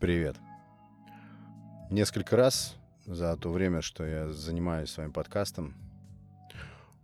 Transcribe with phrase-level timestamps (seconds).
[0.00, 0.36] Привет.
[1.90, 5.74] Несколько раз за то время, что я занимаюсь своим подкастом,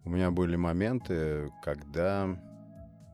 [0.05, 2.39] у меня были моменты, когда,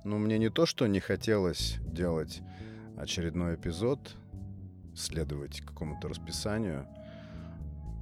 [0.04, 2.42] ну, мне не то, что не хотелось делать
[2.98, 4.16] очередной эпизод,
[4.94, 6.86] следовать какому-то расписанию,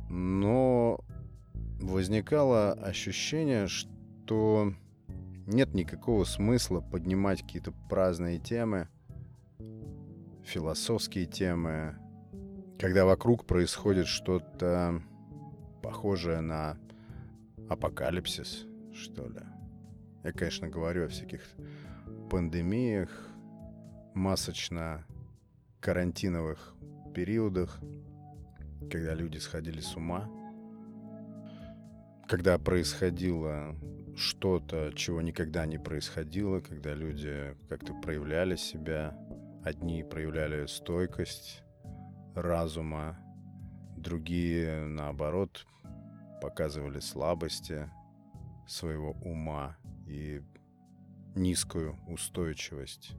[0.09, 0.99] но
[1.81, 4.75] возникало ощущение, что
[5.47, 8.89] нет никакого смысла поднимать какие-то праздные темы,
[10.49, 11.95] философские темы,
[12.79, 15.03] когда вокруг происходит что-то
[15.83, 16.79] похожее на
[17.69, 19.43] апокалипсис, что ли.
[20.25, 21.43] Я, конечно, говорю о всяких
[22.31, 23.11] пандемиях,
[24.15, 26.75] масочно-карантиновых
[27.15, 27.79] периодах,
[28.91, 30.31] когда люди сходили с ума,
[32.27, 33.77] когда происходило
[34.17, 39.15] что-то, чего никогда не происходило, когда люди как-то проявляли себя.
[39.69, 41.63] Одни проявляли стойкость
[42.35, 43.19] разума,
[43.99, 45.67] другие, наоборот,
[46.41, 47.91] показывали слабости
[48.67, 50.41] своего ума и
[51.35, 53.13] низкую устойчивость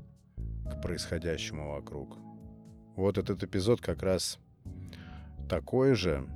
[0.66, 2.18] к происходящему вокруг.
[2.96, 4.40] Вот этот эпизод как раз
[5.48, 6.28] такой же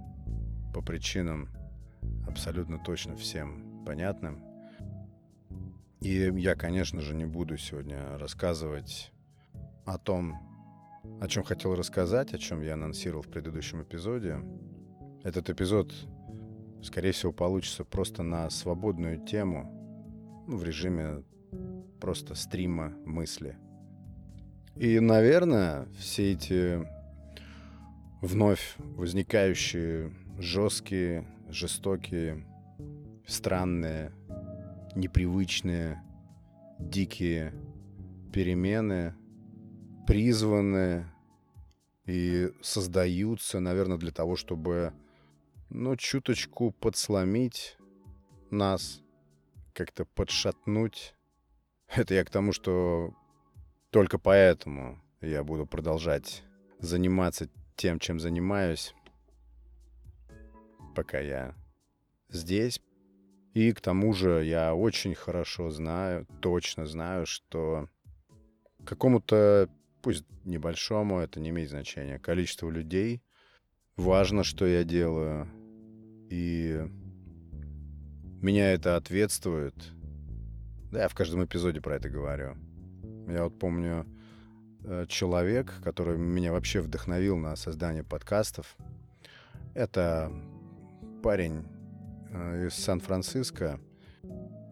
[0.75, 1.49] по причинам
[2.27, 4.43] абсолютно точно всем понятным.
[6.01, 9.11] И я, конечно же, не буду сегодня рассказывать
[9.85, 10.37] о том,
[11.19, 14.39] о чем хотел рассказать, о чем я анонсировал в предыдущем эпизоде.
[15.23, 15.93] Этот эпизод,
[16.81, 21.23] скорее всего, получится просто на свободную тему, ну, в режиме
[21.99, 23.57] просто стрима мысли.
[24.75, 26.85] И, наверное, все эти
[28.21, 32.45] вновь возникающие жесткие, жестокие,
[33.27, 34.11] странные
[34.95, 36.01] непривычные,
[36.79, 37.53] дикие
[38.31, 39.13] перемены
[40.07, 41.11] призваны
[42.05, 44.93] и создаются, наверное, для того, чтобы,
[45.69, 47.77] ну, чуточку подсломить
[48.49, 49.01] нас,
[49.73, 51.15] как-то подшатнуть.
[51.87, 53.13] Это я к тому, что
[53.89, 56.43] только поэтому я буду продолжать
[56.79, 58.93] заниматься тем, чем занимаюсь,
[60.95, 61.55] пока я
[62.29, 62.81] здесь,
[63.53, 67.87] и к тому же я очень хорошо знаю, точно знаю, что
[68.85, 69.69] какому-то,
[70.03, 73.23] пусть небольшому, это не имеет значения, количеству людей
[73.97, 75.47] важно, что я делаю.
[76.29, 76.85] И
[78.41, 79.73] меня это ответствует.
[80.91, 82.55] Да, я в каждом эпизоде про это говорю.
[83.27, 84.05] Я вот помню
[84.83, 88.77] э, человек, который меня вообще вдохновил на создание подкастов.
[89.73, 90.31] Это
[91.23, 91.63] парень
[92.33, 93.79] Э, из Сан-Франциско,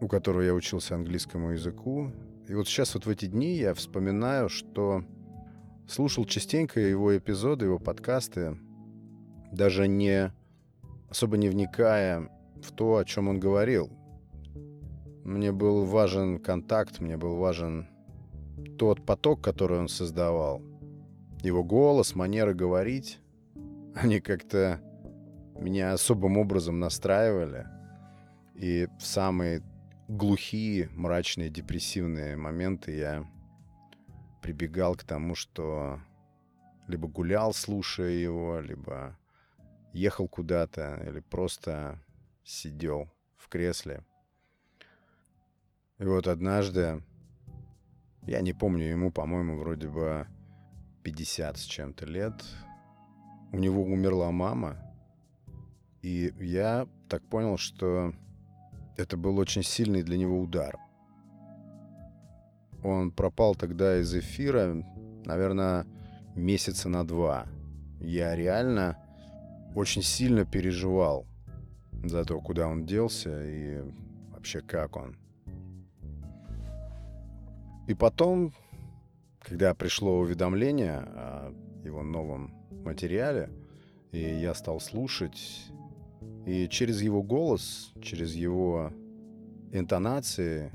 [0.00, 2.10] у которого я учился английскому языку.
[2.48, 5.04] И вот сейчас вот в эти дни я вспоминаю, что
[5.86, 8.58] слушал частенько его эпизоды, его подкасты,
[9.52, 10.32] даже не
[11.08, 12.30] особо не вникая
[12.62, 13.90] в то, о чем он говорил.
[15.24, 17.88] Мне был важен контакт, мне был важен
[18.78, 20.62] тот поток, который он создавал.
[21.42, 23.20] Его голос, манера говорить,
[23.94, 24.80] они как-то
[25.58, 27.66] меня особым образом настраивали.
[28.54, 29.62] И в самые
[30.08, 33.24] глухие, мрачные, депрессивные моменты я
[34.42, 36.00] прибегал к тому, что
[36.88, 39.16] либо гулял, слушая его, либо
[39.92, 41.98] ехал куда-то, или просто
[42.44, 44.04] сидел в кресле.
[45.98, 47.02] И вот однажды,
[48.22, 50.26] я не помню, ему, по-моему, вроде бы
[51.04, 52.34] 50 с чем-то лет,
[53.52, 54.76] у него умерла мама,
[56.00, 58.12] и я так понял, что
[58.96, 60.78] это был очень сильный для него удар.
[62.82, 64.84] Он пропал тогда из эфира,
[65.24, 65.86] наверное,
[66.34, 67.46] месяца на два.
[68.00, 68.98] Я реально
[69.74, 71.26] очень сильно переживал
[72.04, 73.80] за то, куда он делся и
[74.32, 75.16] вообще как он.
[77.86, 78.52] И потом,
[79.40, 81.54] когда пришло уведомление о
[81.84, 82.54] его новом
[82.84, 83.50] материале,
[84.12, 85.70] и я стал слушать,
[86.46, 88.92] и через его голос, через его
[89.72, 90.72] интонации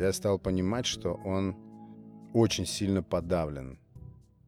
[0.00, 1.56] я стал понимать, что он
[2.32, 3.78] очень сильно подавлен.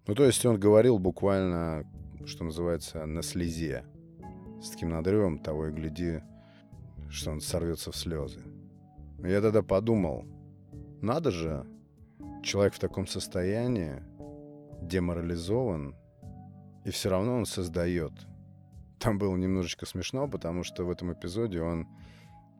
[0.06, 1.84] Ну, то есть он говорил буквально,
[2.26, 3.84] что называется, на слезе.
[4.62, 6.22] С таким надрывом того и гляди,
[7.10, 8.40] что он сорвется в слезы.
[9.18, 10.24] Я тогда подумал,
[11.00, 11.66] надо же,
[12.42, 14.02] человек в таком состоянии,
[14.82, 15.96] деморализован,
[16.84, 18.12] и все равно он создает–
[19.02, 21.88] там было немножечко смешно, потому что в этом эпизоде он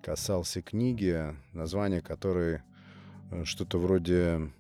[0.03, 2.63] касался книги, название которой
[3.45, 4.51] что-то вроде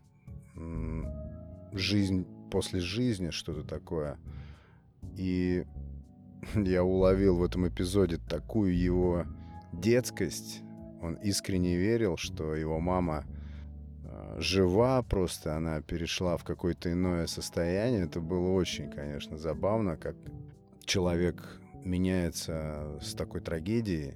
[1.72, 4.18] «Жизнь после жизни, что-то такое.
[5.16, 5.64] И
[6.54, 9.24] я уловил в этом эпизоде такую его
[9.72, 10.60] детскость.
[11.00, 13.24] Он искренне верил, что его мама
[14.04, 18.04] э, жива, просто она перешла в какое-то иное состояние.
[18.04, 20.14] Это было очень, конечно, забавно, как
[20.84, 24.14] человек меняется с такой трагедией,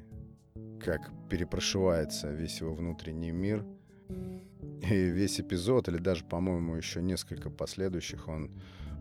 [0.81, 3.65] как перепрошивается весь его внутренний мир.
[4.09, 8.51] И весь эпизод, или даже, по-моему, еще несколько последующих, он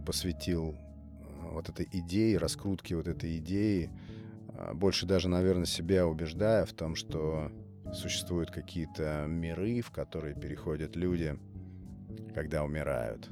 [0.05, 3.91] посвятил э, вот этой идее, раскрутке вот этой идеи,
[4.57, 7.51] а, больше даже, наверное, себя убеждая в том, что
[7.93, 11.37] существуют какие-то миры, в которые переходят люди,
[12.33, 13.29] когда умирают.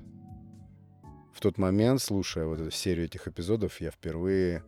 [1.33, 4.63] В тот момент, слушая вот эту серию этих эпизодов, я впервые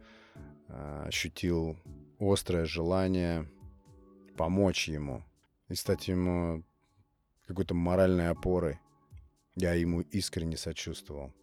[0.68, 1.78] э, ощутил
[2.20, 3.48] острое желание
[4.36, 5.24] помочь ему
[5.70, 6.64] и стать ему
[7.48, 8.80] какой-то моральной опорой.
[9.56, 11.34] Я ему искренне сочувствовал.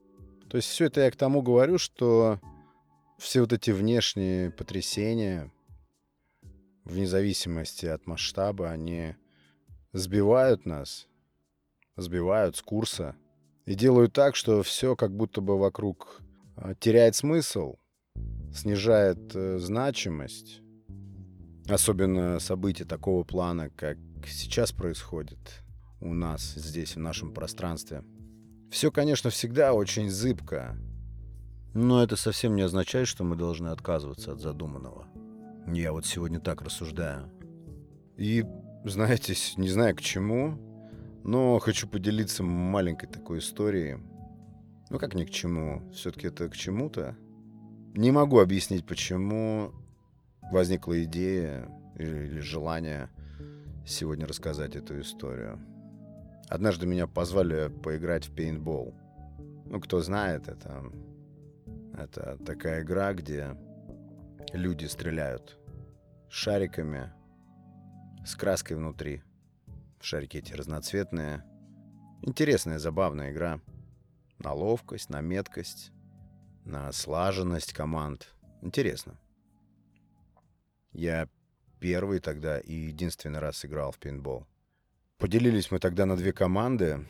[0.49, 2.39] То есть все это я к тому говорю, что
[3.19, 5.51] все вот эти внешние потрясения,
[6.85, 9.15] вне зависимости от масштаба, они
[9.93, 11.09] сбивают нас,
[11.97, 13.17] сбивают с курса
[13.65, 16.21] и делают так, что все как будто бы вокруг
[16.57, 17.77] а, теряет смысл,
[18.53, 20.61] снижает э, значимость.
[21.69, 23.97] Особенно события такого плана, как
[24.27, 25.63] сейчас происходит
[26.03, 28.05] у нас здесь, в нашем пространстве.
[28.71, 30.77] Все, конечно, всегда очень зыбко.
[31.75, 35.07] Но это совсем не означает, что мы должны отказываться от задуманного.
[35.67, 37.31] Я вот сегодня так рассуждаю.
[38.17, 38.45] И,
[38.85, 40.59] знаете, не знаю к чему,
[41.25, 43.99] но хочу поделиться маленькой такой историей.
[44.91, 47.17] Ну как ни к чему, все-таки это к чему-то.
[47.95, 49.73] Не могу объяснить, почему
[50.51, 53.09] возникла идея или, желание
[53.87, 55.59] сегодня рассказать эту историю.
[56.53, 58.95] Однажды меня позвали поиграть в пейнтбол.
[59.65, 60.85] Ну, кто знает, это,
[61.97, 63.57] это такая игра, где
[64.53, 65.59] люди стреляют
[66.29, 67.11] шариками
[68.27, 69.23] с краской внутри.
[70.03, 71.43] Шарики эти разноцветные.
[72.21, 73.59] Интересная, забавная игра.
[74.39, 75.91] На ловкость, на меткость,
[76.67, 78.29] на слаженность команд.
[78.61, 79.19] Интересно.
[80.93, 81.31] Я
[81.81, 84.47] первый тогда и единственный раз играл в пейнтбол.
[85.23, 87.07] Поделились мы тогда на две команды,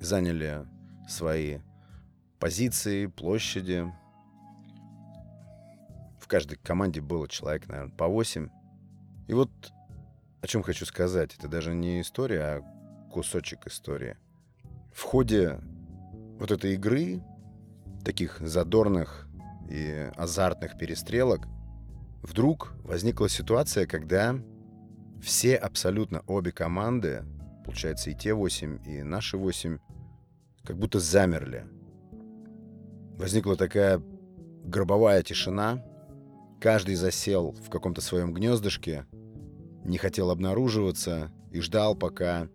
[0.00, 0.66] заняли
[1.08, 1.60] свои
[2.40, 3.86] позиции, площади.
[6.18, 8.48] В каждой команде было человек, наверное, по 8.
[9.28, 9.48] И вот
[10.40, 11.36] о чем хочу сказать.
[11.38, 14.16] Это даже не история, а кусочек истории.
[14.92, 15.60] В ходе
[16.40, 17.22] вот этой игры,
[18.04, 19.28] таких задорных
[19.70, 21.46] и азартных перестрелок,
[22.24, 24.36] вдруг возникла ситуация, когда
[25.20, 27.24] все абсолютно обе команды,
[27.64, 29.78] получается и те 8, и наши 8,
[30.64, 31.66] как будто замерли.
[33.16, 34.02] Возникла такая
[34.64, 35.84] гробовая тишина.
[36.60, 39.06] Каждый засел в каком-то своем гнездышке,
[39.84, 42.48] не хотел обнаруживаться и ждал, пока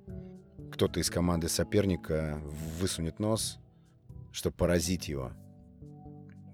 [0.71, 2.41] кто-то из команды соперника
[2.79, 3.59] высунет нос,
[4.31, 5.31] чтобы поразить его.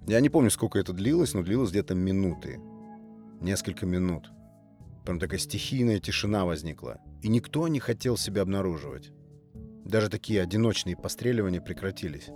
[0.08, 2.60] Я не помню, сколько это длилось, но длилось где-то минуты.
[3.42, 4.32] Несколько минут.
[5.06, 7.00] Прям такая стихийная тишина возникла.
[7.22, 9.12] И никто не хотел себя обнаруживать.
[9.86, 12.30] Даже такие одиночные постреливания прекратились.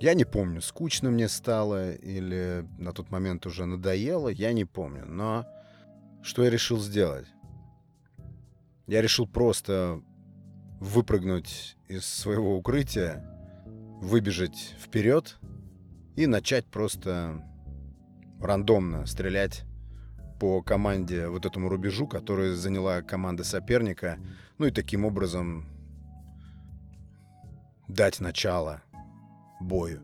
[0.00, 5.06] Я не помню, скучно мне стало или на тот момент уже надоело, я не помню.
[5.06, 5.46] Но
[6.22, 7.26] что я решил сделать?
[8.88, 10.02] Я решил просто
[10.80, 13.24] выпрыгнуть из своего укрытия,
[14.00, 15.38] выбежать вперед
[16.16, 17.40] и начать просто
[18.40, 19.62] рандомно стрелять
[20.42, 24.18] по команде, вот этому рубежу, который заняла команда соперника,
[24.58, 25.68] ну и таким образом
[27.86, 28.82] дать начало
[29.60, 30.02] бою.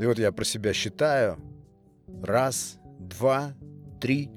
[0.00, 1.38] И вот я про себя считаю.
[2.24, 3.54] Раз, два,
[4.00, 4.32] три.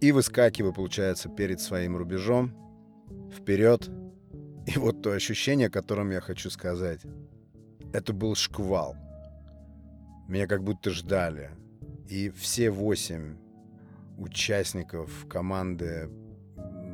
[0.00, 2.52] И выскакиваю, получается, перед своим рубежом.
[3.36, 3.90] Вперед.
[4.66, 7.00] И вот то ощущение, о котором я хочу сказать.
[7.92, 8.94] Это был шквал.
[10.28, 11.50] Меня как будто ждали.
[12.08, 13.44] И все восемь
[14.16, 16.10] участников команды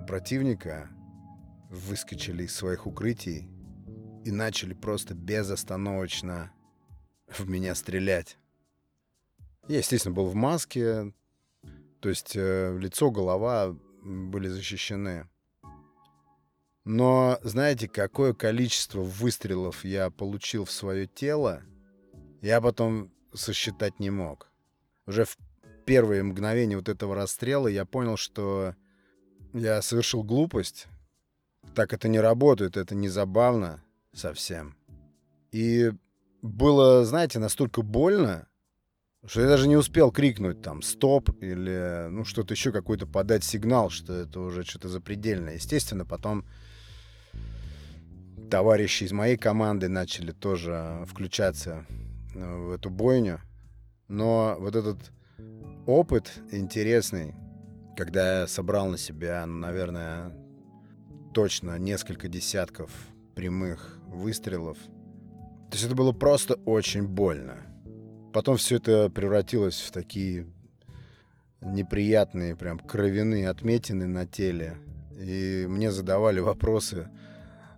[0.06, 0.90] противника
[1.70, 3.48] выскочили из своих укрытий
[4.24, 6.52] и начали просто безостановочно
[7.28, 8.38] в меня стрелять.
[9.68, 11.12] Я, естественно, был в маске,
[12.00, 15.28] то есть э, лицо, голова были защищены.
[16.84, 21.62] Но знаете, какое количество выстрелов я получил в свое тело,
[22.40, 24.50] я потом сосчитать не мог.
[25.06, 25.36] Уже в
[25.84, 28.74] первые мгновения вот этого расстрела я понял, что
[29.52, 30.86] я совершил глупость.
[31.74, 34.76] Так это не работает, это не забавно совсем.
[35.52, 35.92] И
[36.42, 38.48] было, знаете, настолько больно,
[39.24, 43.90] что я даже не успел крикнуть там «стоп» или ну что-то еще, какой-то подать сигнал,
[43.90, 45.54] что это уже что-то запредельное.
[45.54, 46.44] Естественно, потом
[48.50, 51.86] товарищи из моей команды начали тоже включаться
[52.34, 53.40] э, в эту бойню.
[54.08, 54.98] Но вот этот
[55.86, 57.34] опыт интересный,
[57.96, 60.32] когда я собрал на себя, ну, наверное,
[61.34, 62.90] точно несколько десятков
[63.34, 64.78] прямых выстрелов.
[65.70, 67.56] То есть это было просто очень больно.
[68.32, 70.46] Потом все это превратилось в такие
[71.60, 74.76] неприятные, прям кровяные отметины на теле.
[75.18, 77.08] И мне задавали вопросы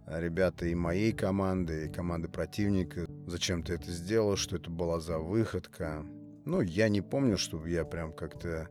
[0.06, 3.06] ребята и моей команды, и команды противника.
[3.26, 4.36] Зачем ты это сделал?
[4.36, 6.04] Что это была за выходка?
[6.44, 8.68] Ну, я не помню, чтобы я прям как-то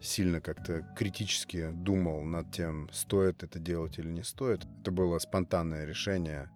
[0.00, 4.66] сильно как-то критически думал над тем, стоит это делать или не стоит.
[4.80, 6.50] Это было спонтанное решение,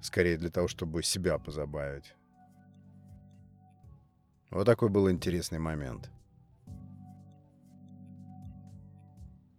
[0.00, 2.14] скорее для того, чтобы себя позабавить.
[4.50, 6.10] Вот такой был интересный момент.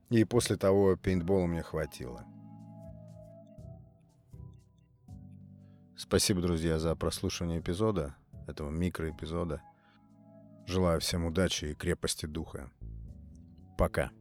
[0.10, 2.26] И после того пейнтбола мне хватило.
[5.96, 8.16] Спасибо, друзья, за прослушивание эпизода,
[8.48, 9.62] этого микроэпизода.
[10.66, 12.72] Желаю всем удачи и крепости духа.
[13.78, 14.12] Пока.